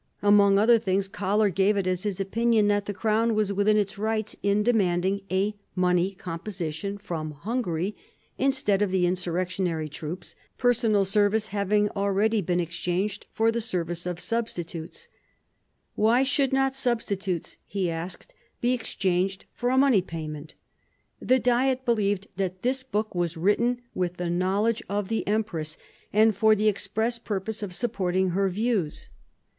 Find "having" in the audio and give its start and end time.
11.49-11.87